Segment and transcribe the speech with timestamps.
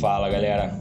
[0.00, 0.78] Fala galera,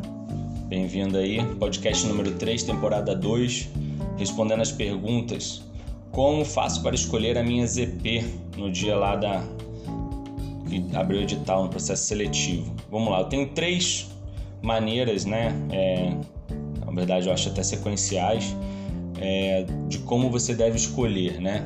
[0.67, 3.69] bem-vindo aí, podcast número 3, temporada 2,
[4.17, 5.63] respondendo as perguntas.
[6.11, 8.25] Como faço para escolher a minha ZP
[8.57, 9.41] no dia lá da
[10.67, 12.75] que abriu o edital no processo seletivo?
[12.91, 14.09] Vamos lá, eu tenho três
[14.61, 15.53] maneiras, né?
[15.71, 16.13] É,
[16.85, 18.53] na verdade, eu acho até sequenciais
[19.21, 21.65] é, de como você deve escolher, né?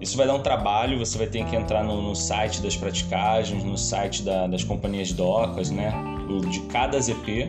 [0.00, 3.64] Isso vai dar um trabalho, você vai ter que entrar no, no site das praticagens,
[3.64, 5.92] no site da, das companhias docas, né?
[6.50, 7.48] De cada ZP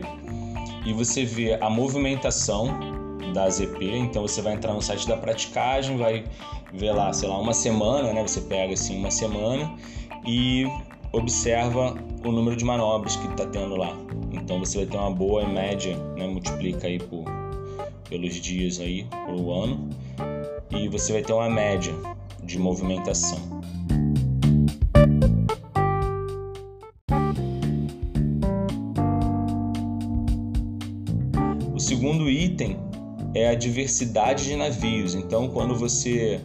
[0.84, 2.68] e você vê a movimentação
[3.32, 3.84] da ZP.
[3.84, 6.24] Então você vai entrar no site da praticagem, vai
[6.72, 8.22] ver lá, sei lá, uma semana, né?
[8.22, 9.72] Você pega assim uma semana
[10.26, 10.66] e
[11.12, 11.94] observa
[12.24, 13.96] o número de manobras que está tendo lá.
[14.32, 16.26] Então você vai ter uma boa média, né?
[16.26, 17.24] Multiplica aí por,
[18.08, 19.88] pelos dias aí, pelo ano,
[20.70, 21.94] e você vai ter uma média
[22.44, 23.38] de movimentação.
[31.74, 32.76] O segundo item
[33.34, 35.14] é a diversidade de navios.
[35.14, 36.40] Então, quando você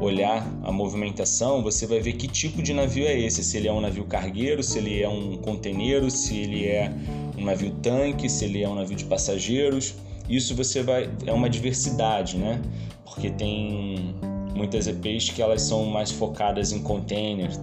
[0.00, 3.42] olhar a movimentação, você vai ver que tipo de navio é esse.
[3.42, 6.92] Se ele é um navio cargueiro, se ele é um conteneiro, se ele é
[7.36, 9.94] um navio tanque, se ele é um navio de passageiros.
[10.28, 12.60] Isso você vai é uma diversidade, né?
[13.04, 14.14] Porque tem
[14.54, 17.58] muitas EPs que elas são mais focadas em containers,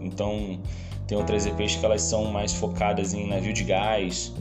[0.00, 0.58] então
[1.06, 4.32] tem outras EPs que elas são mais focadas em navio de gás.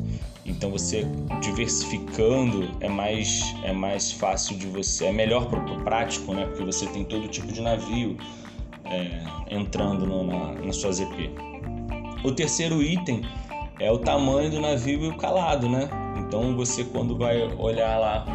[0.45, 1.05] Então você
[1.41, 6.45] diversificando é mais é mais fácil de você, é melhor para o prático, né?
[6.45, 8.17] Porque você tem todo tipo de navio
[8.85, 11.29] é, entrando no, na, na sua ZP.
[12.23, 13.21] O terceiro item
[13.79, 15.89] é o tamanho do navio e o calado, né?
[16.27, 18.25] Então você quando vai olhar lá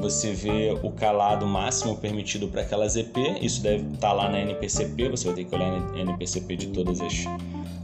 [0.00, 4.40] você vê o calado máximo permitido para aquela ZP, isso deve estar tá lá na
[4.40, 7.24] NPCP, você vai ter que olhar na NPCP de todas as,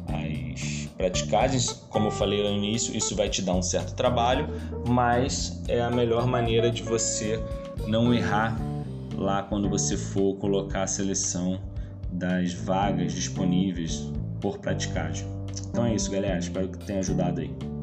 [0.09, 1.73] as praticagens.
[1.91, 4.49] Como eu falei no início, isso vai te dar um certo trabalho,
[4.87, 7.43] mas é a melhor maneira de você
[7.87, 8.57] não errar
[9.17, 11.61] lá quando você for colocar a seleção
[12.13, 14.09] das vagas disponíveis
[14.41, 15.27] por praticagem.
[15.69, 16.39] Então é isso, galera.
[16.39, 17.74] Espero que tenha ajudado aí.